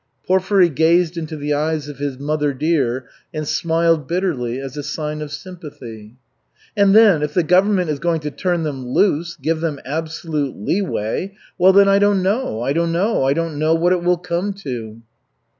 [0.25, 3.05] Porfiry gazed into the eyes of his "mother dear"
[3.35, 6.15] and smiled bitterly as a sign of sympathy.
[6.75, 11.35] "And then, if the government is going to turn them loose, give them absolute leeway
[11.59, 14.53] well, then, I don't know, I don't know, I don't know what it will come
[14.53, 15.03] to."